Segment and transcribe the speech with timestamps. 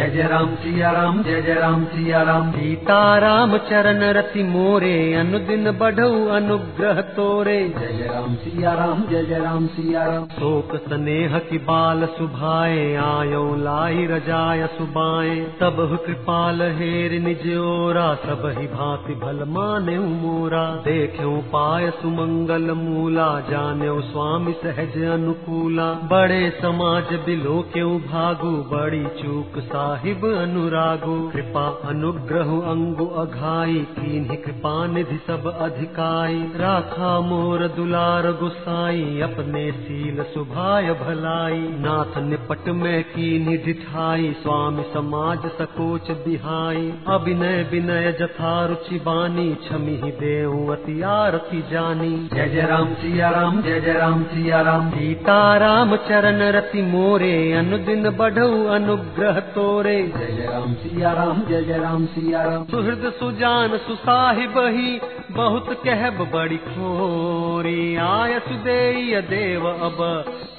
[0.00, 5.70] जय जय राम सिया राम जय जय राम सिया राम। सीताराम चरण रति मोरे अनुदिन
[5.72, 11.36] बढ़ऊ अनुग्रह तोरे। जय जय राम सिया राम जय जय राम सिया राम। शोक स्नेह
[11.50, 15.76] की बाल सुभाए आयो लाई रजाय सुबाए। तब
[16.06, 24.00] कृपाल हेर निज ओरा सब ही भांति भल माने मोरा। देख्यो पाय सुमंगल मूला जान्यो
[24.06, 33.04] स्वामी सहज अनुकूला। बड़े समाज बिलो क्यों भागु बड़ी चूक साहिब अनुरागु कृपा अनुग्रह अंगु
[33.20, 42.18] अघाई कीन्ही कृपा निधि सब अधिकाई। राखा मोर दुलार गुसाई अपने सील सुभाय भलाई। नाथ
[42.26, 50.72] निपट में कीन्ही दिठाई स्वामी समाज सकोच बिहाई। अभिनय विनय जथा रुचि बानी छमी देव
[50.72, 56.48] अति आरती जानी। जय जय राम सिया राम जय जय राम सिया राम सीताराम चरण
[56.58, 62.42] रति मोरे अनुदिन बढ़ऊ अनुग्रह तोरे। जय जय राम सिया राम जय जय राम सिया
[62.42, 69.98] राम सुहृद सुजान सुसाहिब ही बहुत कहब बड़ी खोरी। आय सुदेय देव अब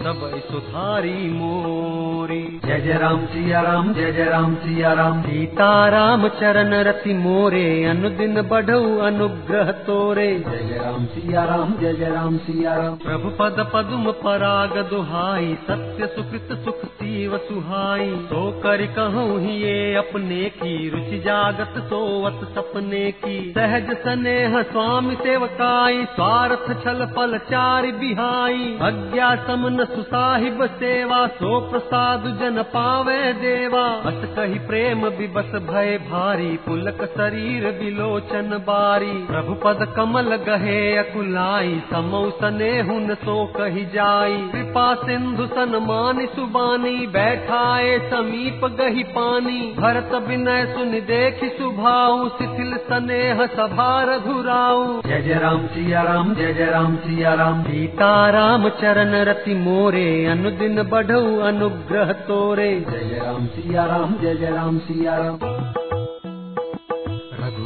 [0.02, 6.74] सब सुधारी मोरी। जय जय राम सिया राम जय जय राम सिया राम सीताराम चरण
[6.74, 12.76] रति मोरे। अनुदिन बढ़ऊ अनुग्रह तोरे। जय जय राम सिया राम जय जय राम सिया
[12.76, 19.52] राम प्रभु पद पद्म पराग दुहाई। सत्य सुकृत सुख सीव सुहाई। तो कर कहूँ ही
[19.52, 27.38] ये अपने की रुचि जागत सोवत सपने की। सहज स्नेह स्वामी सेवकाई, स्वार्थ छल पल
[27.38, 35.52] चारि बिहाई। अज्ञा समन सुसाहिब सेवा, सो प्रसाद जन पावे देवा। बस कही प्रेम विबस
[35.70, 43.46] भय भारी, पुलक शरीर विलोचन बारी। प्रभु पद कमल गहे अकुलाई, समौ सने हुन सो
[43.46, 51.50] कही जाई। कृपा सिंधु सन मानि सुबानी, बैठाए समीप गही पानी। भरत विनय सुन देखि
[51.50, 57.64] सुभाऊ शिथिल स्नेह सभा रघुराऊ। जय जय राम सिया राम जय जय राम सिया राम।
[57.64, 64.36] सीता राम चरण रति मोरे अनुदिन बढ़ऊ अनुग्रह तोरे। जय जय राम सिया राम जय
[64.36, 65.71] जय राम सिया राम।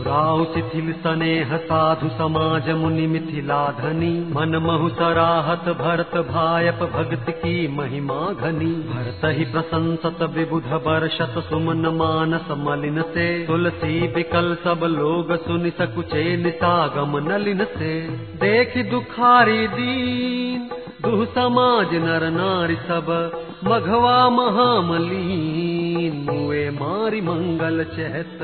[0.05, 8.33] शिथिल स्नेह साधु समाज मुनि मिथिला धनी। मन महु सराहत भरत भायप भगत की महिमा
[8.33, 15.69] घनी। भरत ही प्रशंसत विबुध बरषत सुमन मानस मलिन से। तुलसी बिकल सब लोग सुनि
[15.69, 18.01] सकुचे निसागम नलिन से।
[18.35, 20.69] देख दुखारी दीन,
[21.01, 23.31] दुह समाज नर नारी सब।
[23.63, 25.74] मघवा महामलीन।
[26.11, 28.39] मुए मारी मंगल चहत।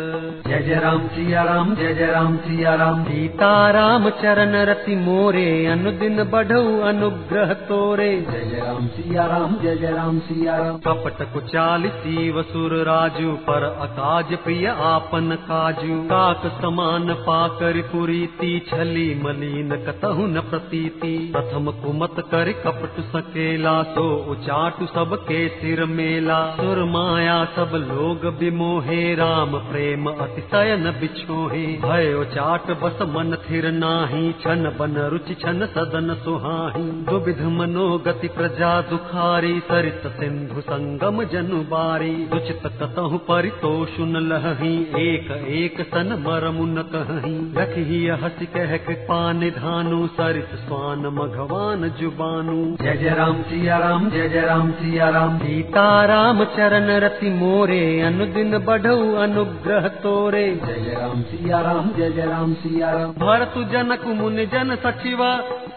[0.48, 6.24] जय जय राम सिया राम जय जय राम सिया राम सीताराम चरण रति मोरे अनुदिन
[6.24, 11.88] बढ़ऊ अनुग्रह तोरे। जय जय राम सिया राम जय जय राम सिया राम कपट कुचाल
[11.98, 20.26] सीव सुर राजू पर अकाज प्रिय आपन काजू। काक समान पाकर कुरीति छली मलिन कतहु
[20.28, 27.44] न प्रतीति। प्रथम कुमत कर कपट सकेला सो उचाटु सब के सिर मेला। सुर माया
[27.52, 34.76] सब लोग बिमोहे, राम प्रेम अतिशय न बिछोहे। भय चाट बस मन थिर नाही, छन
[34.80, 42.62] बन रुचि छन सदन सुहाही। दुविध मनोगति प्रजा दुखारी, सरित सिंधु संगम जनु बारी। उचित
[42.66, 44.76] कतहु परितोषुन लही
[45.10, 52.98] एक एक सन मरमुन कही। रखी हसी कह कृपा निधानु सरित स्वान मघवान जुबानु। जय
[52.98, 59.14] जय राम सिया राम, जय जय राम सिया राम। सीताराम चरण रति मोरे अनुदिन बढ़ऊ
[59.16, 64.46] अनुग्रह तोरे। जय जय राम सिया राम जय जय राम सिया राम। भरत जनक मुनि
[64.46, 65.24] जन सचिव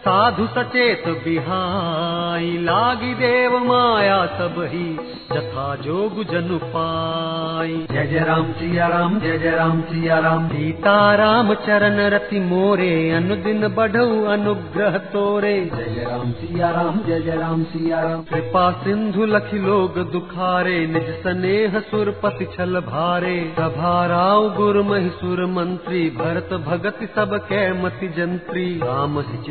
[0.05, 4.87] साधु सचेत बिहाई लागी देव माया सब ही
[5.33, 11.55] जथा जोग जनु पाई। जय जय राम सिया राम जय जय राम सिया राम। सीताराम
[11.55, 17.63] चरण रति मोरे अनुदिन बढ़ऊ अनुग्रह तोरे। जय जय राम सिया राम जय जय राम
[17.65, 25.09] सिया राम। कृपा सिंधु लखि लोग दुखारे निज स्नेह सुरपति छल भारे। सभाराव गुर महि
[25.21, 29.43] सुर मंत्री भरत भगत सब कै मति जंत्री। राम ही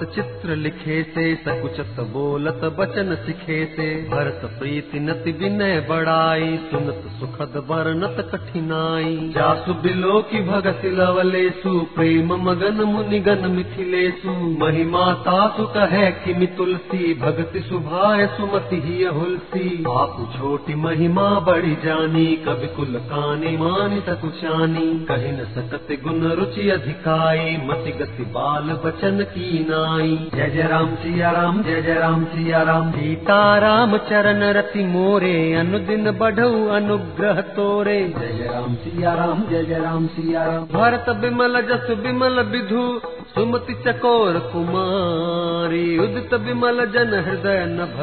[0.00, 7.02] चितवत चित्र लिखे से, सकुचत बोलत बचन सिखे से। भरत प्रीति नति विनय बड़ाई, सुनत
[7.20, 14.30] सुखद वर्णत कठिनाई। जासु बिलो की भगत लवलेसु प्रेम मगन मुनिगन मिथिलेसु
[14.64, 22.26] महिमा तासु कहे किमि तुलसी भगति सुभाय सुमति ही हुलसी आप छोटी महिमा बड़ी जानी,
[22.36, 29.20] कवि कुल कानी मानि सकुचानी कही न सकत गुण रुचि अधिकाई मति गति बाल बचन
[29.20, 33.96] की नाई नाई जय जय राम सिया राम जय जय राम सिया राम सीता राम
[33.98, 40.06] चरण रति मोरे, अनुदिन बढ़ऊ अनुग्रह तोरे। जय जय राम सिया राम जय जय राम
[40.06, 42.84] सिया राम भरत बिमल जस बिमल विधु,
[43.34, 47.98] सुमति चकोर कुमारी। उदित बिमल जन हृदय नभ,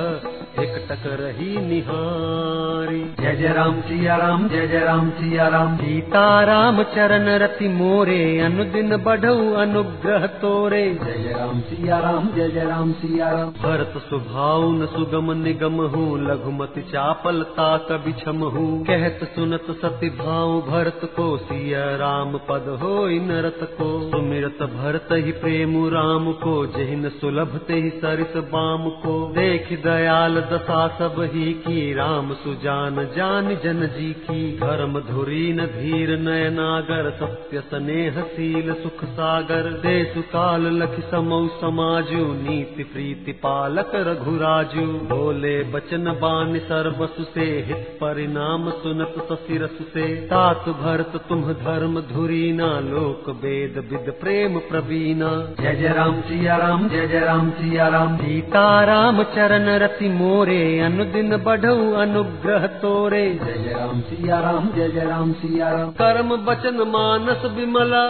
[0.60, 6.26] एक टक रही निहारी। जय जय राम सिया राम जय जय राम सिया राम सीता
[6.44, 12.64] राम चरण रति मोरे, अनुदिन बढ़ऊ अनुग्रह तोरे। जय जय राम सिया राम जय जय
[12.64, 19.20] राम सिया राम भरत सुभाव न सुगम निगम हूँ, लघुमति चापलता कभी छम हूँ। कहत
[19.36, 25.88] सुनत सति भाव भरत को सिया राम पद हो नरत को। सुमिरत भरत ही प्रेम
[25.88, 31.94] राम को, जहिन सुलभ ते ही सरित बाम को। देख दयाल दशा सब ही की,
[31.94, 39.04] राम सुजान जान जन जी की। धर्म धुरी न धीर नयनागर, सत्य स्नेह शील सुख
[39.04, 47.46] सागर। देश काल लख समौ समाजु नीति प्रीति पालक रघुराजु। बोले बचन बान सर्वसु से
[47.68, 54.58] हित परिणाम सुनत ससिरस से तात भरत तुम धर्म धुरी ना लोक वेद विद प्रेम
[54.70, 60.10] प्रवीणा। जय जय राम सिया राम जय जय राम सिया राम। सीता राम चरण रति
[60.14, 65.92] मोरे अनुदिन बढ़ऊ अनुग्रह तोरे। जय जय राम सिया राम जय जय राम सिया राम।
[66.00, 68.06] कर्म बचन मानस विमला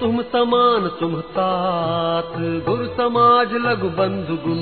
[0.00, 2.32] तुम समान तुम तात
[2.68, 4.60] गुरु समाज लघु बंधु गुण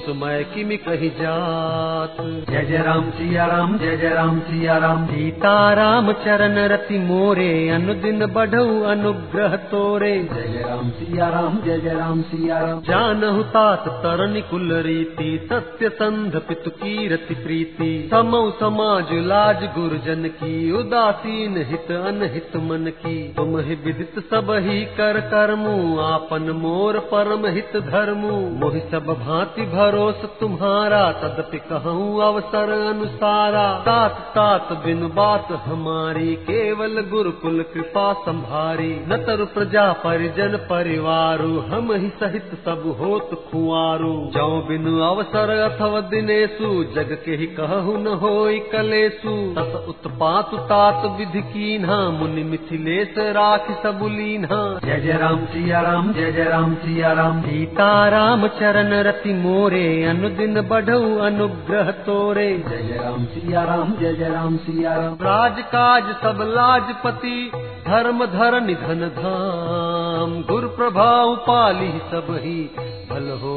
[0.00, 2.16] कुसमय किमि कही जात?
[2.50, 7.68] जय जय राम सिया राम, जय जय राम सिया राम। सीता राम चरण रति मोरे,
[7.68, 13.42] अनुदिन बढ़ऊ अनुग्रह तोरे। जय जय राम सिया राम, जय जय राम सिया राम। जानहु
[13.42, 21.56] तात तरनि कुल रीति, सत्य संध पितु कीरति प्रीति। समौ समाज लाज गुरुजन की, उदासीन
[21.56, 27.76] हित अनहित मन की। तुम ही विदित सब ही कर कर्मु, आपन मोर परम हित
[27.76, 36.34] धर्मु। मोहि सब भांति भरोस तुम्हारा तदपि कहूँ अवसर अनुसारा। तात तात बिन बात हमारी
[36.44, 44.12] केवल गुरुकुल कृपा संभारी। न तरु प्रजा परिजन परिवारु हम ही सहित सब होत खुआरू।
[44.34, 51.10] जौ बिनु अवसर अथवा दिनेशु जग के ही कहु न होई कलेसु तस उत्पात तात
[51.18, 57.12] विधि कीन्हा मुनि मिथिलेश राखि सबुलीन्हा जय जय राम सिया राम जय जय राम सिया
[57.14, 64.12] राम। सीता राम चरण रति मोरे अनुदिन बढ़ऊ अनुग्रह तोरे। जय राम सिया राम जय
[64.12, 67.50] जय राम सिया राम। राज काज सब लाजपति
[67.86, 72.70] धर्म धर निधन धाम। गुर प्रभाव पाली सब ही
[73.20, 73.54] भल हो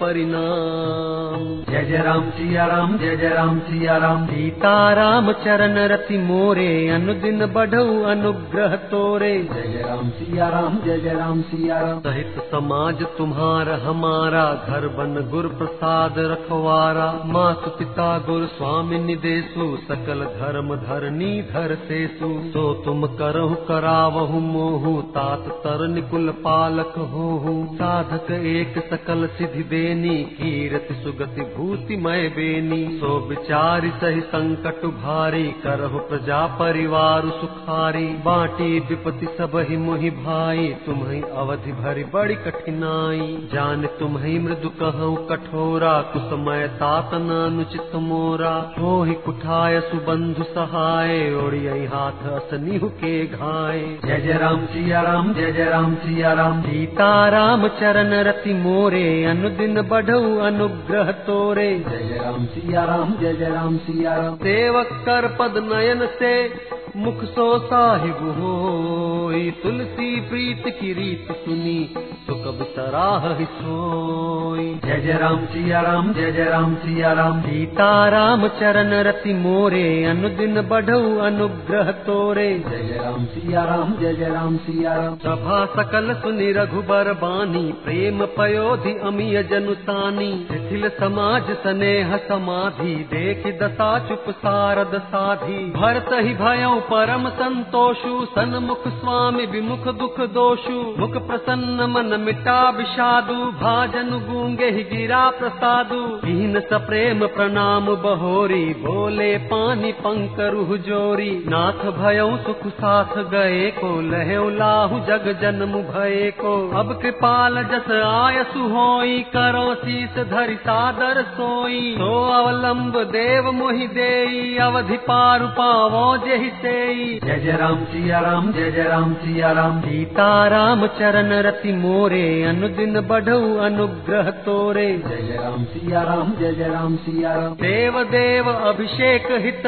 [0.00, 6.18] परिणाम। जय जय राम सिया राम जय जय राम सिया राम सीता राम चरण रति
[6.18, 12.00] मोरे अनुदिन बढ़ऊ अनुग्रह तोरे। जय जय राम सिया राम जय जय राम सिया राम
[12.00, 20.24] सहित समाज तुम्हारा हमारा घर बन गुर प्रसाद रखवारा। मात पिता गुरु स्वामी निदेशु सकल
[20.34, 28.30] धर्म धरनी धर सेसु। तो तुम करहु करावहु मोहु तात तर निकुल पालक होहु। साधक
[28.30, 35.98] एक सकल सिद्धि देनी कीरति सुगति भूति मय बेनी। सो विचारि सही संकट भारी करहु
[36.08, 43.86] प्रजा परिवार सुखारी। बाटी विपति सब ही मुहि भाई तुम्हि अवधि भरी बड़ी कठिनाई। जान
[43.98, 51.84] तुम्हि मृदु कहूँ कठोरा कुसमय तात न अनुचित मोरा। हो ही कुठाय सुबंधु सहाय ओड़ियई
[51.86, 57.12] हाथ असनिहु के घाय। जय जय राम सिया राम जय जय राम सिया राम। सीता
[57.28, 58.83] राम चरण रति मोरे
[59.24, 64.88] अनुदिन बढ़ऊ अनुग्रह तोरे। जय जय राम सिया राम जय जय राम सिया राम। सेवक
[64.92, 66.48] कर पद नयन से
[66.96, 71.78] मुख सो साहिब होई तुलसी प्रीत की रीत सुनी
[72.26, 77.40] तो कब सराह ही सोई। जय जय राम सिया राम जय जय राम सिया राम।
[77.40, 84.14] सीता राम चरण रति मोरे अनुदिन बढ़ऊ अनुग्रह तोरे। जय जय राम सिया राम जय
[84.14, 91.50] जय राम सिया राम। सभा सकल सुनि रघुबर बानी प्रेम पयोधि अमिय जनुसानी शिथिल समाज
[91.58, 99.84] स्नेह समाधि देख दशा चुप सारद साधी। भरत ही भयऊ परम संतोषु, सन्मुख स्वामी विमुख
[99.94, 107.86] दुख दोषु। मुख प्रसन्न मन मिटा विषादु, भाजन गूँगे ही गिरा प्रसादु। दीन सप्रेम प्रणाम
[107.86, 115.72] बहोरी, बोले पानी पंकरु जोरी। नाथ भयो सुख साथ गए को लहु लाहु जग जन्म
[115.82, 123.52] भये को। अब कृपाल जस आय सुहोई करो शीस धरि सादर सोई। तो अवलंब देव
[123.52, 129.14] मोहि देई, अवधि पारु पावो जेहि सेई जय जय राम सिया राम जय जय राम
[129.14, 136.02] सिया राम। सीता राम चरण रति मोरे अनुदिन बढ़ऊ अनुग्रह तोरे। जय जय राम सिया
[136.02, 139.66] राम जय जय राम सिया राम। देव देव अभिषेक हित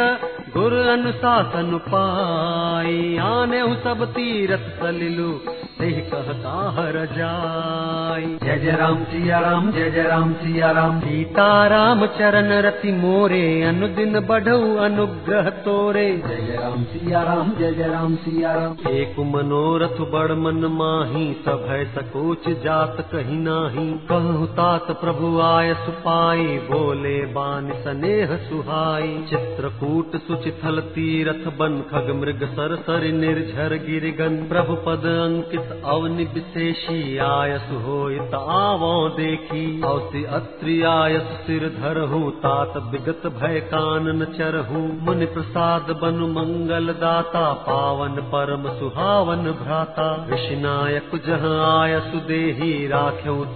[0.57, 5.33] गुरु अनुशासन पाई। आने सब तीरथ सलिलु
[5.79, 11.49] तेह कहता हर जाई। जय जय राम सिया राम जय जय राम सिया राम। सीता
[11.67, 17.89] राम चरण रति मोरे अनुदिन बढ़ऊ अनुग्रह तोरे। जय जय राम सिया राम जय जय
[17.89, 24.47] राम सिया राम। एक मनोरथ बड़ मन माही सब है सकोच जात कही नाही। कहु
[24.55, 30.17] तात प्रभु आय सुपाई बोले बान स्नेह सुहाई। चित्रकूट
[30.51, 38.35] तीरथ बन खग मृग सर सर निर्झर गिरगन प्रभु पद अंकित अवनि विशेषी आयस होइत
[38.35, 46.27] आवो देखी। औसि अत्रि आयस सिर धरहु तात विगत भय कानन चरहु। मुनि प्रसाद बनु
[46.27, 52.89] मंगल दाता पावन परम सुहावन भ्राता। ऋषिनायक जहाँ आयसु देही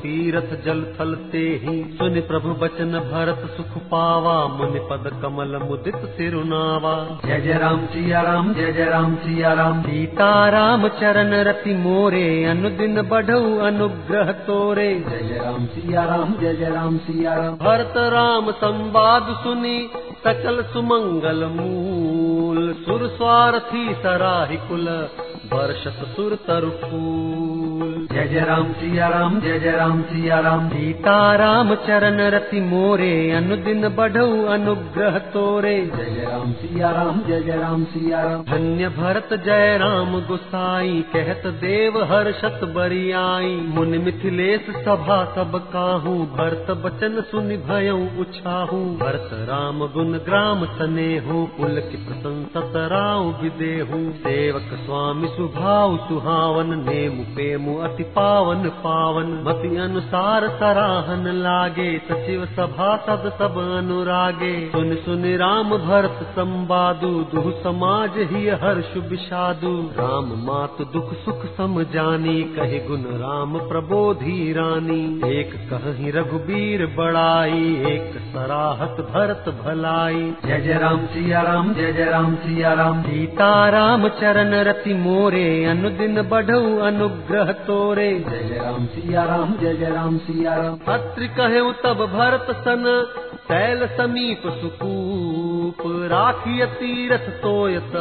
[0.03, 6.80] तीरथ जल थल तेहि। सुनि प्रभु बचन भरत सुख पावा मुनि पद कमल मुदित सिरुनावा
[6.81, 12.45] जय जय राम सिया राम जय जय राम सिया राम। सीता राम चरण रति मोरे
[12.45, 17.95] अनुदिन बढ़ऊ अनुग्रह तोरे। जय जय राम सिया राम जय जय राम सिया राम। भरत
[18.13, 19.79] राम संवाद सुनी
[20.25, 24.89] सकल सुमंगल मूल। सुर स्वार्थी सराहि कुल
[25.53, 31.35] वर्षत सुर तरु फूल जय जय राम सिया राम जय जय राम सिया राम सीता
[31.37, 37.57] राम चरण रति मोरे, अनुदिन बढ़ऊ अनुग्रह तोरे। जय जय राम सिया राम जय जय
[37.57, 45.25] राम सिया राम धन्य भरत जय राम गुसाई, कहत देव हर्षत बरियाई। मुनि मिथिलेश सभा
[45.25, 52.73] सब काहू, भरत बचन सुनि भयऊ उछाहू। भरत राम गुण ग्राम सनेहु पुल की प्रशंसत
[52.77, 61.87] राव विदेहु। सेवक स्वामी सुभाव सुहावन, नेमु पेमु अति पावन पावन मति अनुसार सराहन लागे
[62.09, 69.73] सचिव सभा सद सब अनुरागे। सुन सुन राम भरत संवादु दुह समाज ही हर्ष विषादु।
[69.99, 77.67] राम मात दुख सुख सम जानी कहि गुण राम प्रबोधि रानी। एक कहि रघुबीर बड़ाई
[77.87, 83.51] एक सराहत भरत भलाई। जय जय राम सिया राम जय जय राम सिया राम सीता
[83.71, 88.19] राम चरण रति मोरे अनुदिन बढ़ऊ अनुग्रह तोरे जय
[88.49, 92.85] जय राम सिया राम जय राम सिया राम अत्रि कहु तब भरत सन
[93.49, 94.43] शैल समीप
[95.71, 97.93] सुकूप राखिय तीरथ तोयत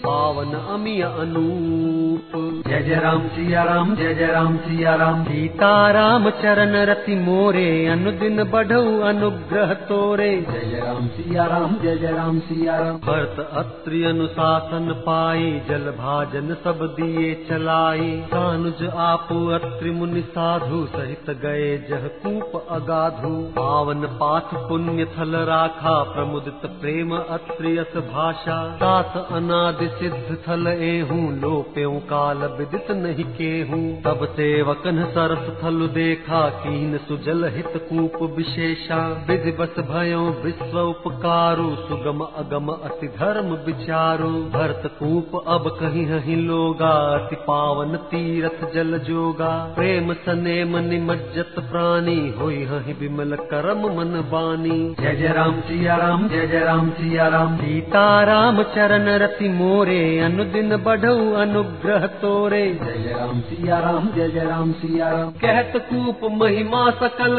[0.00, 2.32] पावन अमिय अनूप।
[2.66, 7.70] जय जय राम सिया राम जय जय राम सिया राम सीता राम चरण रति मोरे
[7.88, 13.40] अनुदिन बढ़ऊ अनुग्रह तोरे। जय जय राम सिया राम जय जय राम सिया राम भरत
[13.54, 21.70] अत्रि अनुशासन पाई जल भाजन सब दिए चलाई कानुज आपु अत्रि मुनि साधु सहित गए
[21.88, 26.88] जह कूप अगाधु। पावन पाठ पुण्य थल राखा प्रमुदित प्रेम
[27.30, 35.64] अत्रियस भाषा। सात अनादि सिद्ध थल एहू, लोप्यों काल विदित नहीं केहू। तब सेवकन सरस
[35.64, 43.08] थल देखा, कीन सुजल हित कूप विशेषा। विधि बस भयो विश्व उपकारु, सुगम अगम अति
[43.08, 50.76] धर्म विचारु। भरत कूप अब कहीं हही लोगा, अति पावन तीरथ जल जोगा। प्रेम सनेम
[50.76, 56.58] निमज्जत प्राणी, होई हही विमल करम मन बानी। जय जय राम, सिया राम, जय जय
[56.58, 63.78] राम। सिया राम। सीता राम चरण रति मोरे अनुदिन बढ़ऊ अनुग्रह तोरे। जय राम सिया
[63.78, 67.36] राम जय जय राम सिया राम। कहत कूप महिमा सकल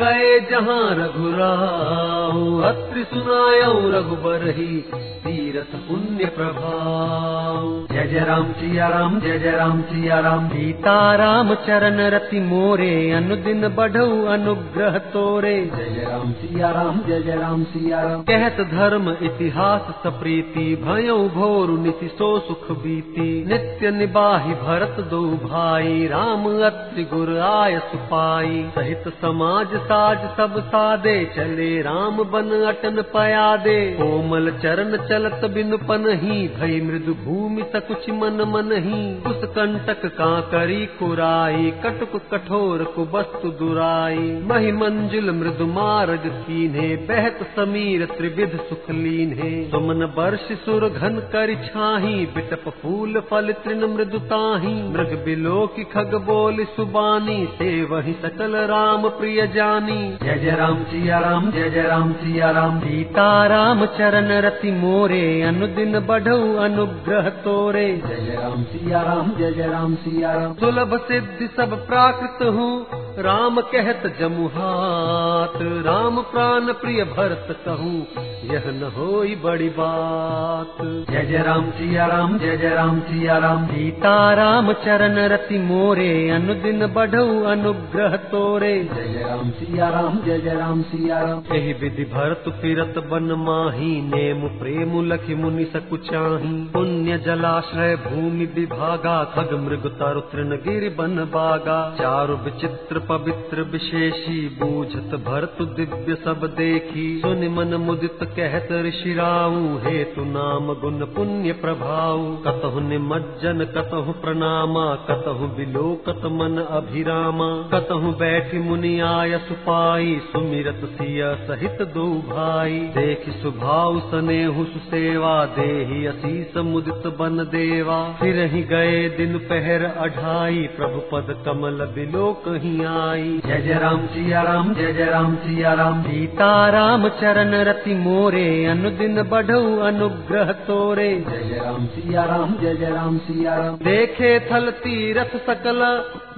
[0.00, 4.84] गए जहाँ रघुराऊ अत्रि सुनायऊ रघुबर ही
[5.26, 7.62] तीरथ पुण्य प्रभाव।
[7.94, 13.10] जय जय राम सिया राम, जय जय राम सिया राम। सीता राम चरण रति मोरे,
[13.10, 18.60] अनुदिन बढ़ऊ अनुग्रह तोरे। जय जय राम सिया राम, जय जय राम सिया राम। कहत
[18.70, 26.44] धर्म इतिहास सप्रीति भयो भोरु निति सो सुख बीती। नित्य निबाहि भरत दो भाई, राम
[26.66, 34.50] अत्रि गुर आय सुपाई सहित समाज काज सब सादे, चले राम बन अटन पयादे। कोमल
[34.62, 41.70] चरण चलत बिनु पनही, भई मृदु भूमि सकुच मन मनही। उस कंटक का करी कुराई,
[41.84, 50.04] कटुक कठोर कुबस्तु दुराई। महि मंजुल मृदु मार्ग कीन्हे बहत समीर त्रिविध सुख लीन्हे। सुमन
[50.18, 56.64] वर्ष सुर घन कर छाही, बिटप फूल फल तृण मृदुताही मृग बिलो की खग बोल
[56.64, 62.12] सुबानी, से वही सकल राम प्रिय जानी। जय जय राम सिया राम जय जय राम
[62.12, 69.02] सिया राम सीता राम चरण रति मोरे अनुदिन बढ़ऊ अनुग्रह तोरे। जय जय राम सिया
[69.02, 72.86] राम जय जय राम सिया राम सुलभ सिद्धि सब प्राकृत हूँ
[73.18, 78.00] राम कहत जमुहात राम प्राण प्रिय भरत कहूँ
[78.44, 80.76] यह न होई बड़ी बात।
[81.10, 86.10] जय जय राम सिया राम जय जय राम सिया राम सीता राम चरण रति मोरे
[86.30, 91.72] अनुदिन बढ़ऊ अनुग्रह तोरे। जय जय राम सिया राम जय जय राम सिया राम एहि
[91.72, 99.54] विधि भरत फिरत बन माही, नेम प्रेम लखि मुनि सकुचाही पुण्य जलाश्रय भूमि विभागा, खग
[99.54, 107.06] मृग तरु तृण गिर बन बागा। चारु विचित्र पवित्र विशेषी, बूझत भरत दिव्य सब देखी।
[107.18, 114.86] सुन मन मुदित कहत ऋषि राऊ हेतु नाम गुण पुण्य प्रभाव कतहु निमज्जन, कतहु प्रणामा,
[115.10, 123.22] कतहु बिलोकत मन अभिरामा। कतहु बैठि मुनि आय सुपाई सुमिरत सिय सहित दो भाई। देख
[123.42, 131.00] सुभाव सनेहु सुसेवा देहि असीस मुदित बन देवा। फिर ही गए दिन पहर अढ़ाई प्रभु
[131.12, 136.02] पद कमल बिलो कहीं आई। जय जय राम सिया राम, जय जय राम सिया राम।
[136.02, 142.74] सीता राम चरण रति मोरे, अनुदिन बढ़ऊ अनुग्रह तोरे। जय जय राम सिया राम, जय
[142.74, 145.82] जय राम सिया राम। देखे थल तीरथ सकल,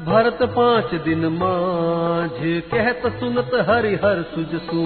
[0.05, 2.31] भरत पाँच दिन माझ।
[2.71, 4.83] कहत सुनत हरि हर सुजसु।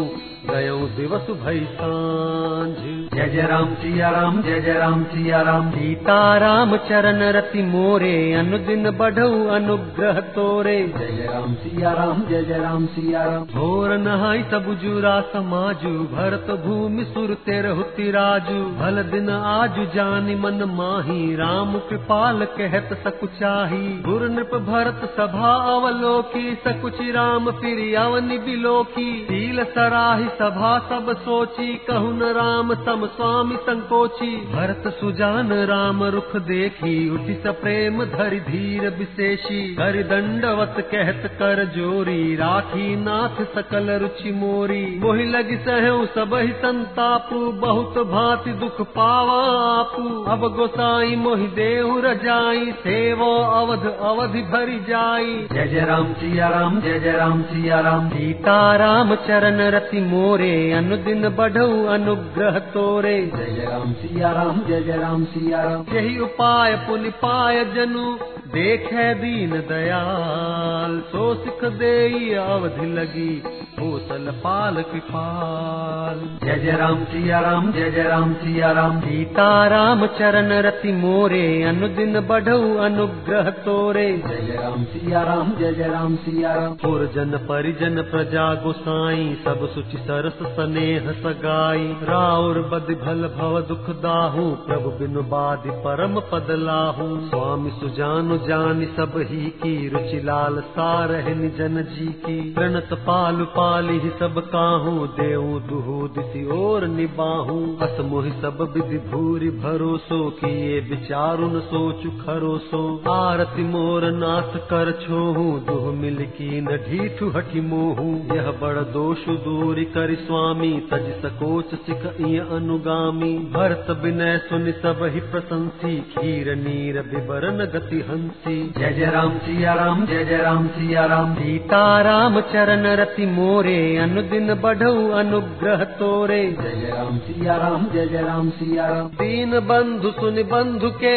[0.47, 2.76] गयो दिवस भई साँझ
[3.14, 8.33] जय जय राम सिया राम जय जय राम सिया राम। सीता राम चरण रति मोरे
[8.35, 13.97] अनुदिन बढ़ऊ अनुग्रह तोरे। जय जय राम सिया राम जय जय राम सिया राम। भोर
[13.99, 21.35] नहाई सब जुरा समाजु भरत भूमि सुर तेरहुति राजू भल दिन आजु जानि मन माही
[21.37, 29.64] राम कृपाल कहत सकुचाही। गुर नृप भरत सभा अवलोकी सकुचि राम फिर अवनि बिलोकी शील
[29.64, 37.35] सराहि सभा सब सोची कहु राम सम स्वामी संकोची। भरत सुजान राम रुख देखी उठि
[37.35, 44.85] स प्रेम धरि धीर विशेषी। कर दंडवत कहत कर जोरी, राखी नाथ सकल रुचि मोरी।
[45.00, 49.40] मोहि लग सहु सब ही संतापु, बहुत भांति दुख पावा
[49.80, 56.49] आपू। अब गोसाई मोहि देहु रजाई, सेवो अवध अवधि भरि जाई। जय जय राम सिया
[56.49, 63.31] राम, जय जय राम सिया राम। सीता राम चरण रति मोरे अनुदिन बढ़ऊ अनुग्रह तोरे।
[63.37, 68.17] जय जय राम सिया राम जय जय राम सिया राम। यही उपाय पुनि पाय जनु।
[68.54, 73.30] देखे दीन दयाल सो सिख देई अवधि लगी
[73.78, 80.06] भूतल पाल। कृपाल जय जय राम सिया राम जय जय राम सिया राम। सीता राम
[80.19, 86.17] चरण रति मोरे अनुदिन बढ़ऊ अनुग्रह तोरे। जय जय राम सिया राम जय जय राम
[86.17, 93.60] सिया राम। पुरजन परिजन प्रजा गोसाई सब सुचि सरस स्नेह सगाई। राउर बद भल भव
[93.69, 100.23] दुख दाहू प्रभु बिनु बाधि परम पद लाहू। स्वामी सुजानु जानि सब ही की रुचि
[100.25, 106.87] लाल सारह निजन जी की। प्रणत पालु पाली ही सब काहू, देऊ दुहू दिसी और
[106.87, 114.59] निबाहू। बस मोहि सब विधि भूरि भरोसो, किए विचारु न सोचु खरोसो। आरति मोर नाथ
[114.59, 120.73] कर छोहू, दुह मिल की न ढीठु हठि मोहू। यह बड़ दोष दूरि करि स्वामी,
[120.91, 122.07] तज सकोच सिख
[122.52, 129.38] अनुगामी। भरत विनय सुनि सब ही प्रशंसी, खीर नीर विवरण गति हँसी। जय जय राम
[129.38, 135.84] सिया राम जय जय राम सिया राम सीता राम चरण रति मोरे अनुदिन बढ़ऊ अनुग्रह
[136.00, 140.90] तोरे। जय जय राम सिया राम जय जय राम सिया राम दीन बंधु सुनि बंधु
[141.04, 141.16] के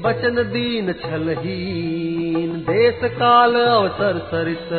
[0.00, 4.72] बचन दीन छलहीन देश काल अवसर सरिस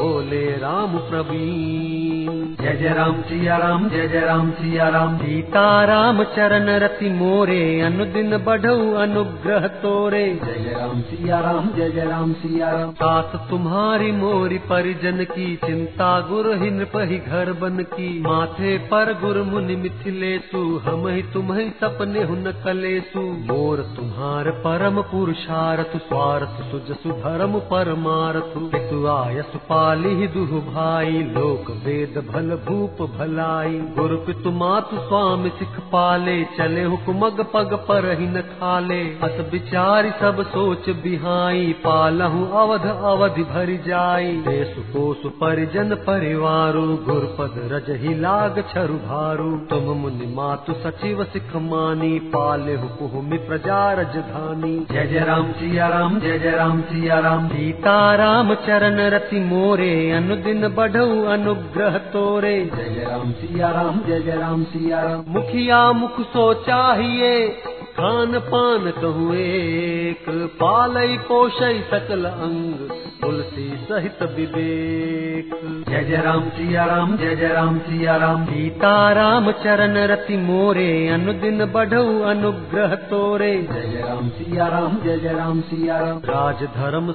[0.00, 6.68] बोले राम प्रवीण जय जय राम सिया राम, जय जय राम सिया राम। सीताराम चरण
[6.68, 12.90] रति मोरे, अनुदिन बढ़ऊ अनुग्रह तोरे। जय राम सिया राम, जय जय राम सिया राम।
[12.90, 19.44] सास तुम्हारी मोरी परिजन की, चिंता गुरु ही नृपहि घर बन की। माथे पर गुरु
[19.44, 27.08] मुनि मिथिलेसु हम ही तुम ही सपने हुन कलेसु। मोर तुम्हार परम पुरुषारथ, स्वार्थ सुजसु
[27.08, 34.96] धर्म परमारथ। पितु आयस पाली दुह भाई, लोक वेद भल भूप भलाई। गुरु पितु मातु
[34.96, 41.72] स्वामी सिख पाले। चले हुकुमग पग पर ही न खाले। अस विचारी सब सोच बिहाई।
[41.72, 49.56] पालहु अवध अवधि भरि जाई। देश कोसु परिजन परिवारु। गुरुपद रज ही लाग छरु भारू।
[49.56, 56.20] तुम मुनि मातु सचिव सिख मानी। पाले हुकुमि प्रजा रजधानी जय जय राम सिया राम,
[56.20, 63.32] जय जय राम सिया राम। सीताराम चरण रति मोरे। अनुदिन बढ़ऊ अनुग्रह तोरे। जय राम
[63.32, 67.48] सिया राम जय जय राम सिया राम। मुखिया मुख सो चाहिए।
[67.94, 70.24] खान पान कहूँ एक
[70.60, 72.88] पालई पोषई सकल अंग
[73.20, 75.50] तुलसी सहित विवेक।
[75.88, 81.64] जय जय राम सिया राम जय जय राम सिया राम। सीताराम चरण रति मोरे अनुदिन
[81.66, 87.10] बढ़ऊ अनुग्रह तोरे। जय जय राम सिया राम जय जय राम सिया राम। राज धर्म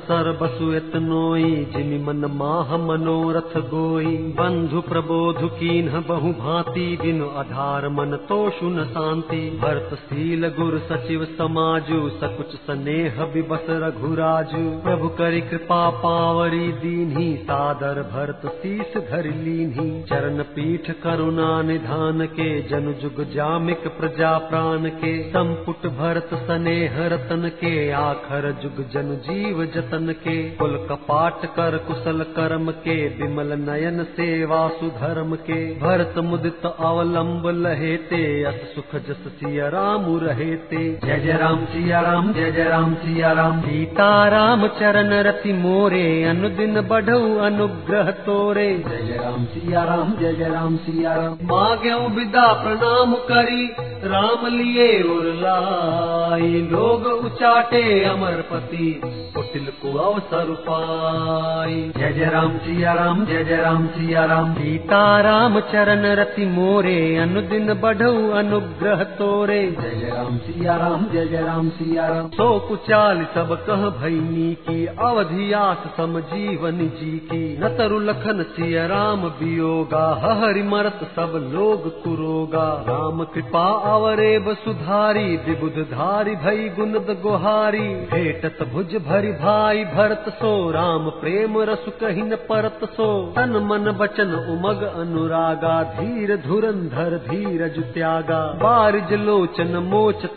[0.76, 8.40] एतनोई जिमि मन माह मनोरथ गोई। बंधु प्रबोधु कीन्ह बहु भांति बिनु आधार मन तो
[8.50, 16.72] शुन शांति। भरत शील गुर सचिव समाजु, सकुच स्नेह विबस रघुराजु। प्रभु करि कृपा पावरी
[16.72, 24.38] दीन्ही, सादर भरत शीस धर लीन्ही। चरण पीठ करुणा निधान के, जनु जुग जामिक प्रजा
[24.38, 31.46] प्राण के। संपुट भरत स्नेह रतन के, आखर जुग जन जीव जतन के। कुल कपाट
[31.46, 38.96] कर कुशल कर्म के, विमल नयन सेवा सुधर्म के। भरत मुदित अवलंब लहेते, अस सुख
[38.96, 40.10] जस सिय राम
[40.60, 46.24] रहेते जय जय राम सिया राम जय जय राम सिया राम सीताराम चरण रति मोरे,
[46.24, 52.08] अनुदिन बढ़ऊ अनुग्रह तोरे। जय जय राम सिया राम जय जय राम सिया राम माग्यऊ
[52.10, 53.66] विदा प्रणाम करी,
[54.06, 58.90] राम लिए उरलाई लोग उचाटे अमरपति,
[59.36, 65.60] कुटिल को अवसर पाई जय जय राम सिया राम जय जय राम सिया राम सीताराम
[65.72, 71.70] चरण रति मोरे, अनुदिन बढ़ऊ अनुग्रह तोरे। जय जय राम सिया राम जय जय राम
[71.70, 78.00] सिया राम सो कुचाल सब कह भैनी की अवधियास सम जीवन जी की। न तरु
[78.02, 84.28] लखन सिय राम बियोगा हरि मरत सब लोग कुरोगा। राम कृपा अवरे
[84.60, 91.92] सुधारी विबुध धारी भई गुनद गुहारी। भेटत भुज भरि भाई भरत सो, राम प्रेम रसु
[92.02, 99.78] कही न परत सो। तन मन बचन उमग अनुरागा, धीर धुरंधर धीरज त्यागा। बारिज लोचन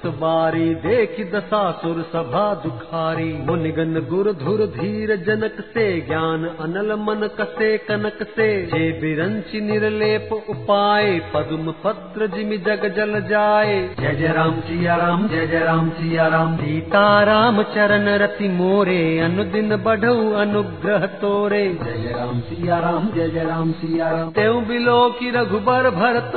[0.05, 6.93] मोचत बारी देख दशा सुर सभा दुखारी। मुनिगन गुर धुर धीर जनक से ज्ञान अनल
[6.93, 14.15] मन कसे कनक से। जे बिरंचि निर्लेप उपाय, पद्म पत्र जिमि जग जल जाए। जय
[14.15, 20.33] जय राम सिया राम, जय जय राम सिया राम। सीताराम चरण रति मोरे, अनुदिन बढ़ऊ
[20.33, 25.31] अनुग्रह तोरे। जय जय राम सिया राम, जय जय राम सिया राम। तेउ बिलो की
[25.31, 26.33] रघुबर भरत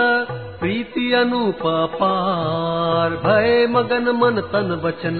[0.59, 1.61] प्रीति अनूप
[1.95, 5.19] पार भय मगन मन तन बचन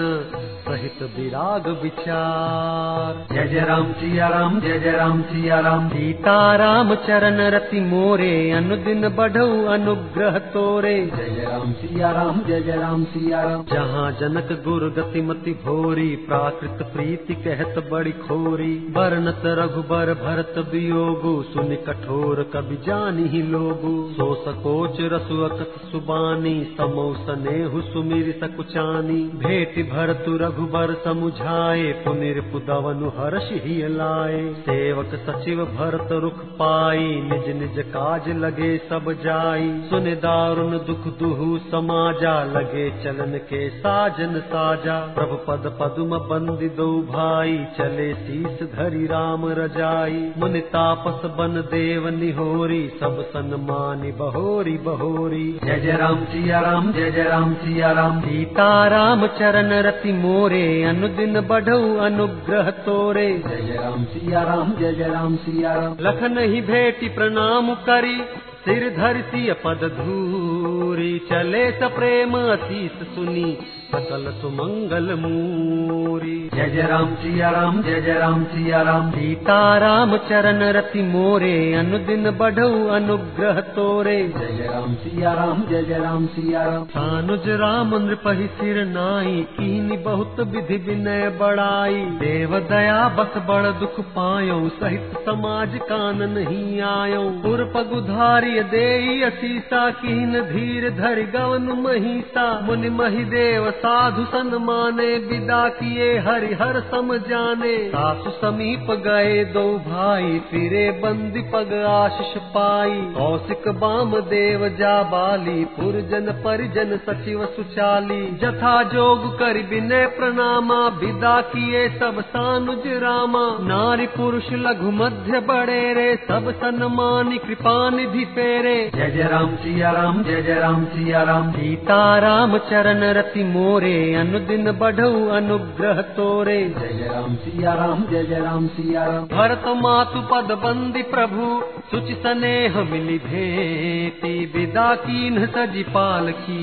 [0.66, 7.42] सहित विराग विचार। जय जय राम सिया राम जय जय राम सिया राम। सीताराम चरण
[7.54, 13.42] रति मोरे अनुदिन बढ़ऊ अनुग्रह तोरे। जय जय राम सिया राम जय जय राम सिया
[13.42, 21.36] राम। जहाँ जनक गुर गतिमति भोरी प्राकृत प्रीति कहत बड़ी खोरी। वर्णत रघुबर भरत वियोगु
[21.54, 29.24] सुनि कठोर कवि जानी ही लोगु। सो सकोच रसु अकत सुबानी, समौ सनेहु सुमिर सकुचानी।
[29.24, 37.56] भेट भरतु रघुबर समुझाए, पुनिर पुदवनु हर्ष ही लाए। सेवक सचिव भरत रुख पाई, निज
[37.56, 45.00] निज काज लगे सब जाई। सुन दारुण दुख दुहु समाजा, लगे चलन के साजन साजा।
[45.00, 52.08] प्रभु पद पदुम बंदी दो भाई, चले शीस धरि राम रजाई। मुनि तापस बन देव
[52.08, 59.28] निहोरी, सब सन्मानि बहोरी बहोरी जय जय राम सिया राम जय जय राम सिया राम।
[59.28, 65.36] चरण रति मोरे अनुदिन बढ़ऊ अनुग्रह तोरे। जय जय राम सिया राम जय जय राम
[65.36, 68.22] सिया राम। लखन ही भेटी प्रणाम करी
[68.66, 77.14] सिर धरती पद धूरी चले स प्रेम असीस सुनी सकल सुमंगल मूरी। जय जय राम
[77.16, 83.60] सिया राम जय जय राम सिया राम। सीता राम चरण रति मोरे अनुदिन बढ़ऊ अनुग्रह
[83.76, 88.84] तोरे। जय जय राम सिया राम जय जय राम सिया राम। सानुज राम नृपहि सिर
[88.86, 96.30] नाई कीनी बहुत विधि विनय बड़ाई। देव दया बस बड़ दुख पायो सहित समाज कान
[96.32, 105.18] नहीं आयो। पुर पगुधार्य दे असीसा, कीन धीर धर गवन महिषा। मुनि महिदेव साधु सन्माने,
[105.18, 112.42] विदा किए हरि हर सम जाने। सासु समीप गए दो भाई, फिरे बंदी पग आशीष
[112.42, 120.88] पाई। कौशिक बाम देव, जा बाली, पुरजन परिजन सचिव सुचाली। जथा जोग कर विनय प्रणामा,
[120.88, 128.26] विदा किए सब सानुज रामा। नारी पुरुष लघु मध्य बड़े रे, सब सन्मानी कृपा निधि
[128.46, 133.44] पेरे जय जय राम सिया राम जय जय राम सिया राम। सीता राम चरण रति
[133.44, 139.24] मोरे अनुदिन बढ़ऊ अनुग्रह तोरे। जय जय राम सिया राम जय जय राम सिया राम।
[139.28, 141.48] भरत मातु पद बंदी प्रभु
[141.92, 146.62] सुचि स्नेह मिली भेटी विदा कीन्ह सजी पाल की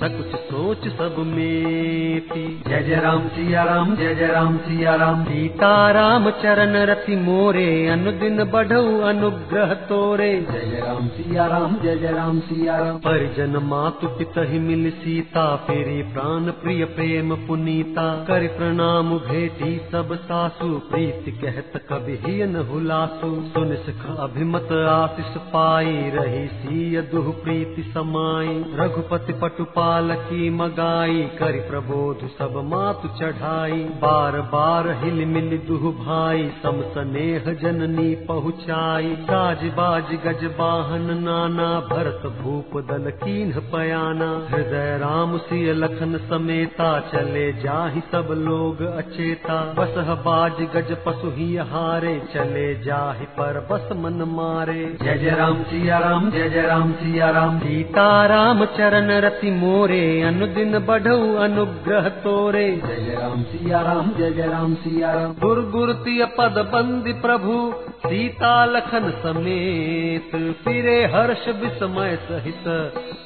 [0.00, 5.70] सकुच सोच सब मेटी जय जय राम सिया राम जय जय राम सिया राम। सीता
[5.90, 12.12] राम चरण रति मोरे अनुदिन बढ़ऊ अनुग्रह तोरे। जय जय राम सिया राम जय जय
[12.12, 19.10] राम सिया राम परिजन मातु पितहि मिल सीता फेरी प्राण प्रिय प्रेम पुनीता। कर प्रणाम
[19.18, 27.00] भेटी सब सासु, प्रीत कहत कभी न हुलासु। सुन सिख अभिमत आशीष पाई, रही सीय
[27.02, 35.24] दुह प्रीति समाई। रघुपति पटुपाल की मगाई, कर प्रबोध सब मातु चढ़ाई। बार बार हिल
[35.24, 43.10] मिल दुह भाई, सम स्नेह जननी पहुँचाई। साज बाज गज बाहन नाना भरत भूप दल
[43.18, 49.94] कीन्ह पयाना। हृदय राम सिय लखन समेता चले जाहि सब लोग अचेता। बस
[50.24, 55.98] बाज गज पशु ही हारे चले जाहि पर बस मन मारे। जय जय राम सिया
[55.98, 62.66] राम जय जय राम सिया राम। सीता राम चरण रति मोरे अनुदिन बढ़ऊ अनुग्रह तोरे।
[62.78, 67.54] जय जय राम सिया राम जय जय राम सिया राम। गुर गुरति पद बंदी प्रभु
[67.98, 70.30] सीता लखन समेत
[70.64, 72.68] फिरे हर्ष विस्मय सहित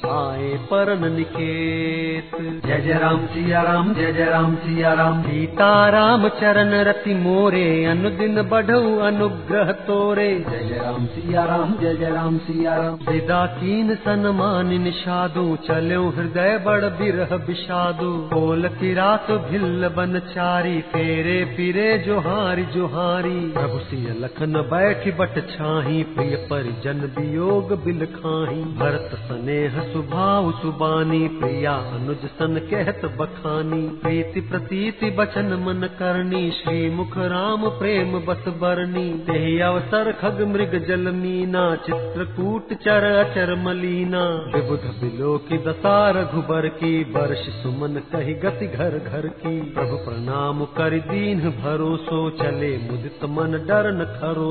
[0.05, 2.31] आए परन निकेत।
[2.65, 7.63] जय जय राम सिया राम जय जय राम सिया राम। सीता राम चरण रति मोरे
[7.85, 13.45] अनुदिन बढ़ऊ अनुग्रह तोरे। जय जय राम सिया राम जय जय राम सिया राम। विदा
[13.53, 21.39] कीन सन्मान निषादु चल्यो हृदय बड़ बिरह विषादु। कोल की रात भिल्ल बन चारी फेरे
[21.55, 29.09] फिरे जोहारी जोहारी। प्रभु सिय लखन बैठ बट छाही, प्रिय परिजन वियोग बिल खाही। भरत
[29.15, 37.17] स्नेह सुभाव सुबानी, प्रिया अनुज सन कहत बखानी। प्रीति प्रतीति बचन मन करनी श्री मुख
[37.17, 44.23] राम प्रेम बस बरनी। तेहि अवसर खग मृग जल मीना, चित्रकूट चर अचर मलीना।
[44.55, 50.65] विबुध बिलो की दशा रघुबर की, वर्ष सुमन कही गति घर घर की। प्रभु प्रणाम
[50.65, 54.03] कर दीन भरोसो, चले मुदित मन डर न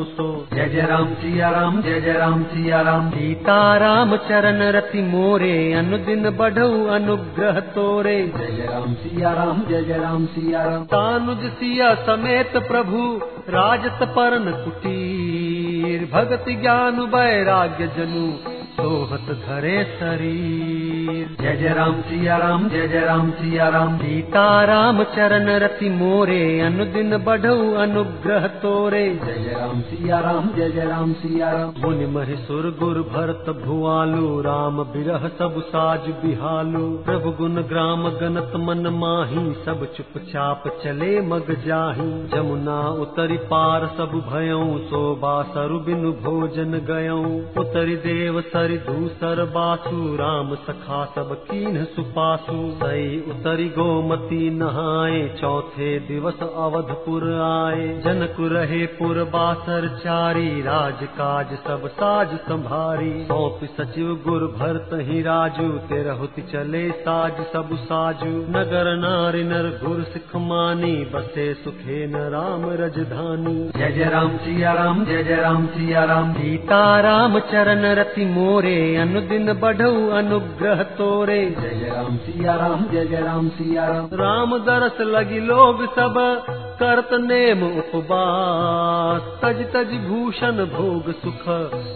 [0.02, 5.02] खरोसो जय जय राम सिया राम जय जय राम सिया राम सीता राम चरण रति
[5.02, 10.84] मोरे अनुदिन बढ़ऊ अनुग्रह तोरे। जय जय राम सिया राम जय जय राम सिया राम
[10.84, 13.02] तानुज सिया समेत प्रभु
[13.48, 18.26] राजत परन कुटीर। भगति ज्ञान वैराग्य जनु
[18.72, 25.02] सोहत धरे शरीर। जय जय राम सिया राम जय जय राम सिया राम। सीता राम
[25.04, 31.12] चरण रति मोरे अनुदिन बढ़ऊ अनुग्रह तोरे। जय जय राम सिया राम जय जय राम
[31.12, 38.08] सिया राम। मुनि महिसुर गुर भरत भुआलु राम बिरह सब साज बिहालु। प्रभु गुण ग्राम
[38.20, 45.78] गनत मन माही सब चुपचाप चले मग जाही। जमुना उतरी पार सब भयऊ शोभा सरु
[45.80, 47.24] बिनु भोजन गयऊ।
[47.60, 55.88] उतरी देव सरि दूसर बासु राम सखा सब कीन्ह सुपासु सई उतरी गोमती नहाए चौथे
[56.08, 64.14] दिवस अवधपुर आए। जनक रहे पुर बासर चारी राज काज सब साज संभारी। सौंप सचिव
[64.26, 70.94] गुर भरत ही राजू तेरहुति चले साज सब साजू। नगर नारी नर गुर सिख मानी
[71.14, 76.32] बसे सुखे न राम रजधानी जय जय राम सिया राम जय जय राम सिया राम।
[76.32, 83.04] सीता राम चरण रति मोरे अनुदिन बढ़ऊ अनुग्रह तोरे। जय जय राम सिया राम, जय
[83.04, 86.42] जय राम सिया राम। राम दरस लगी लोग सब।
[86.82, 91.42] करत नेम उपवास। तज तज भूषण भोग सुख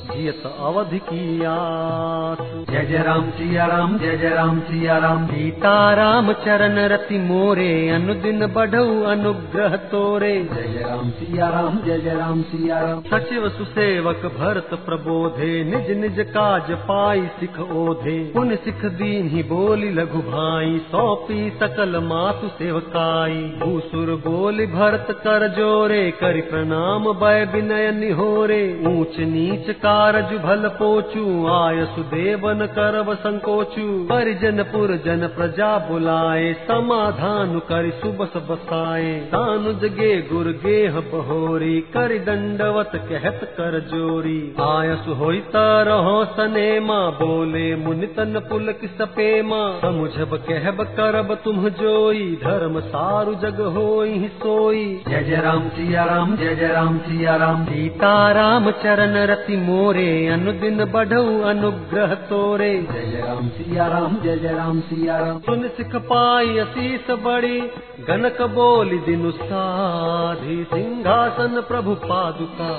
[0.09, 6.33] जियत अवधि की आस। जय जय राम सिया राम जय जय राम सिया राम। सीताराम
[6.45, 12.43] चरण रति मोरे अनुदिन बढ़ऊ अनुग्रह तोरे। जय जय राम सिया राम जय जय राम
[12.45, 19.29] सिया राम। सचिव सुसेवक भरत प्रबोधे निज निज काज पाई सिख ओधे। पुन सिख दीन
[19.29, 27.05] ही बोली लघु भाई सौंपी सकल मातु सेवकाई। भूसुर बोली भरत कर जोरे, करि प्रणाम
[27.21, 35.27] भय विनय निहोरे। ऊंच नीच कारज भल पोचू आय सुदेवन करव संकोचू। परिजन पुर जन
[35.37, 43.79] प्रजा बुलाए, समाधान करि सुबस बसाए तानुज गे, गुर गेह बहोरी, करि दंडवत कहत कर
[43.93, 52.25] जोरी। आयस होई तरहो सनेमा, बोले मुनि तन पुलक सपेमा। समुझब कहब करब तुम जोई,
[52.43, 54.19] धर्म सारु जग होई
[54.57, 59.57] सोई जय जय राम सिया राम जय जय राम सिया राम सीता राम चरण रति
[59.57, 65.39] मोरे अनुदिन बढ़ऊ अनुग्रह तोरे। जय जय राम सिया राम जय जय राम सिया राम
[65.41, 67.61] सुन सिख पाई असीस बड़ी
[68.09, 72.73] गनक बोली दिनु साधी सिंहासन प्रभु पादुका।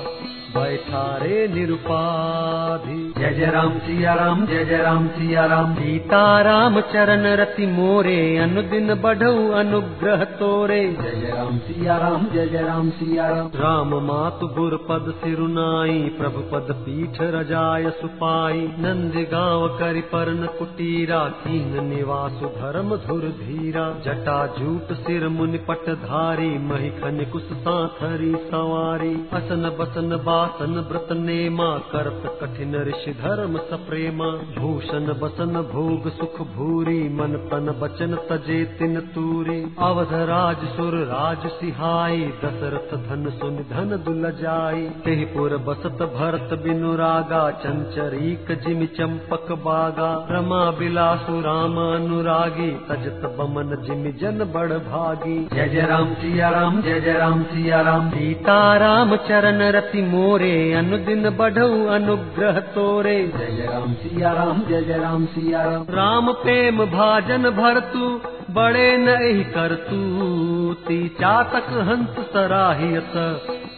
[1.48, 8.38] निरुपाधि। जय जय राम सिया राम जय जय राम सिया राम। सीताराम चरण रति मोरे
[8.38, 13.96] अनुदिन बढ़ऊ अनुग्रह तोरे। जय जय राम सिया राम जय जय राम सिया राम। राम
[13.96, 21.86] मातु गुर पद सिरुनाई प्रभु पद पीठ रजाय सुपाई। नंद गांव करि परन कुटीरा कीन
[21.86, 29.28] निवासु धर्म धुर धीरा। जटा जूट सिर मुनि पट धारी मही खन कुश साथरी सवारी।
[29.34, 30.16] असन बसन
[30.48, 34.26] बासन व्रत नेमा, करत कठिन ऋषि धर्म सप्रेमा।
[34.58, 41.48] भूषण बसन भोग सुख भूरी, मन तन बचन तजे तिन तूरी। अवध राज सुर राज
[41.52, 48.88] सिहाई, दशरथ धन सुन धन दुल जाई तेहि पुर बसत भरत बिनु रागा चंचरीक जिमि
[48.88, 56.14] चंपक बागा। रमा बिलासु राम अनुरागी, तजत बमन जिमि जन बड़ भागी। जय जय राम
[56.14, 63.28] सिया राम, जय जय राम सिया राम। सीताराम चरण रति मोरे अनुदिन बढ़ऊ अनुग्रह तोरे।
[63.28, 68.98] जय जय राम सिया राम जय जय राम सिया राम। राम प्रेम भाजन भरतु। बड़े
[68.98, 69.98] नहीं करतू
[70.84, 73.16] ती चातक हंस सराहियत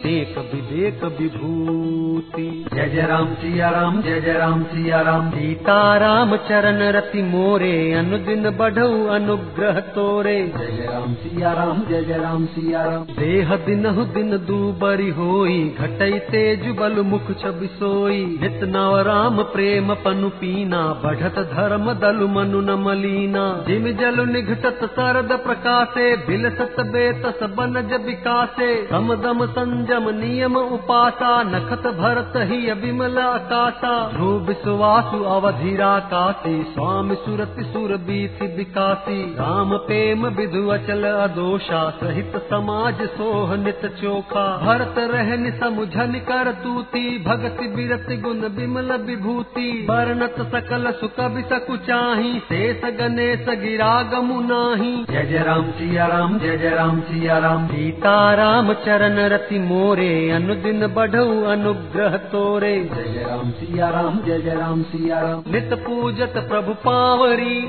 [0.06, 6.78] एक विवेक विभूति। जय जय राम सिया राम जय जय राम सिया राम। सीताराम चरण
[6.92, 12.84] रति मोरे अनुदिन बढ़ऊ अनुग्रह तोरे। जय जय राम सिया राम जय जय राम सिया
[12.84, 19.42] राम। देह दिनहु दिन दूबरी होई घटई तेज बल मुख छवि सोई। नित नव राम
[19.52, 24.26] प्रेम पनु पीना बढ़त धर्म दलु मनु न मलीना। जिम जल
[24.60, 32.72] निघटत सरद प्रकाशे बिलसत बेतस बनज विकासे सम दम संजम नियम उपासा, नखत भरत ही
[32.72, 41.04] विमल आकाशा। ध्रुव विश्वासु अवधिरा काशी स्वामी सुरति सुर बीथि विकासी राम प्रेम विधु अचल
[41.04, 49.86] अदोषा, सहित समाज सोह चोखा। भरत रहन समुझन कर तूती, भगति बिरति गुण विमल विभूति।
[49.90, 56.38] वर्णत सकल सुख बिसकु चाही, शेष गणेश गिरा गमु नाही। जय जय राम सिया राम
[56.38, 63.24] जय जय राम सिया राम। सीताराम चरण रति मोरे अनुदिन बढ़ऊ अनुग्रह तोरे। जय जय
[63.28, 67.60] राम सिया राम जय जय राम सिया राम। नित पूजत प्रभु पावरी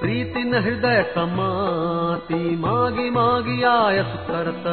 [0.00, 4.64] प्रीति न हृदय समाति। मागी मागी आयस करत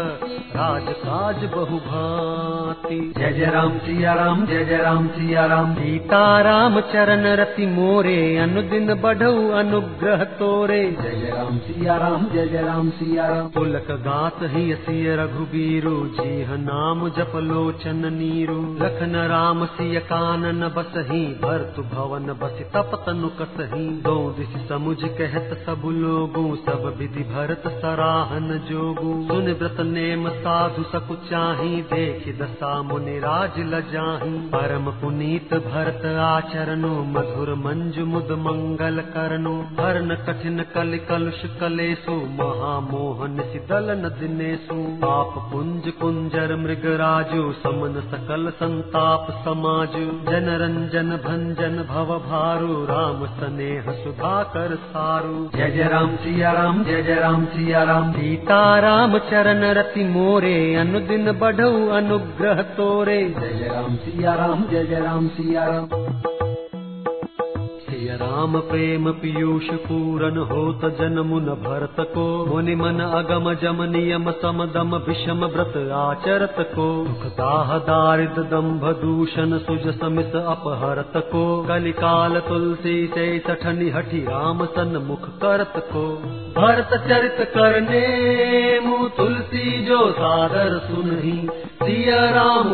[0.55, 6.79] राज काज बहु भांति। जय जय राम सिया राम जय जय राम सिया राम। सीताराम
[6.93, 12.89] चरण रति मोरे अनुदिन बढ़ऊ अनुग्रह तोरे। जय जय राम सिया राम जय जय राम
[12.89, 19.99] सिया राम पुलक गात ही सिय रघुबीरु, जीह नाम जप लोचन नीरु। लखन राम सिय
[19.99, 26.95] कानन बसही, भरतु भवन बस तप तनु कसही। दो दिश समुझ कहत सब लोगु, सब
[26.99, 34.33] विधि भरत सराहन जोगु। सुन व्रत नेम साधु सकु चाही, देखि दशा मुनि राज लजाही।
[34.39, 43.37] परम पुनीत भरत आचरणु, मधुर मंजु मुद मंगल करनु। हरन कठिन कल कलुष कलेसु महामोहन
[43.51, 51.77] सिदल न दिनेसु पाप पुंज कुंजर मृग राजु समन सकल संताप समाजु। जन रंजन भंजन
[51.89, 57.83] भव भारु राम स्नेह सुधाकर सारु। जय जय राम सिया राम जय जय राम सिया
[57.83, 64.85] राम। सीताराम चरण रति मोरे अनुदिन बढ़ऊ अनुग्रह तोरे। जय जय राम सिया राम जय
[64.85, 66.34] जय राम सिया राम
[68.05, 74.31] सिया राम प्रेम पीयूष पूरन होत जन मुन भरत को। मुनि मन अगम जम नियम
[74.31, 76.87] सम दम विषम व्रत आचरत को।
[77.29, 77.79] दाह
[78.43, 85.73] दम्भ दूषण सुज समित अपहरत को। कलिकाल तुलसी से सठनि हठि राम सन मुख करत
[85.77, 86.05] को।
[86.61, 88.03] भरत चरित करने
[88.79, 91.49] मुँह तुलसी जो सादर सुनही
[91.85, 92.67] सिया राम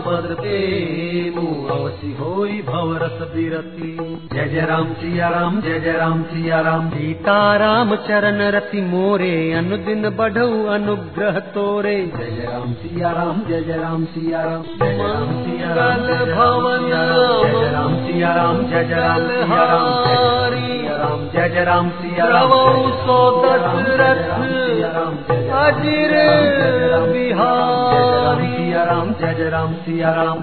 [1.36, 3.90] मुँह अवसि होई भवरस बिरती
[4.34, 9.32] जय जय राम सिया राम जय जय राम सिया राम सीता राम चरण रति मोरे
[9.54, 14.92] अनुदिन बढ़ऊ अनुग्रह तोरे जय जय राम सिया राम जय जय राम सिया राम जय
[14.92, 19.64] जय राम सिया राम जय भवन जय राम सिया राम जय जय राम सिया
[21.02, 26.12] राम जय जय राम सिया राम रवौ सो दशरथ सिया राम जय जय अजिर
[27.12, 30.40] बिहारी राम जय राम सिया राम।